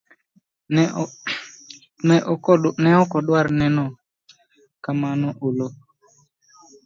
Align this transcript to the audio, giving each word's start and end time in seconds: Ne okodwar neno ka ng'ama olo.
Ne 2.83 2.91
okodwar 3.03 3.47
neno 3.59 3.83
ka 4.83 4.91
ng'ama 4.97 5.29
olo. 5.47 5.67